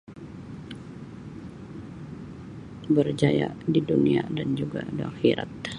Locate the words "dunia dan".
3.89-4.49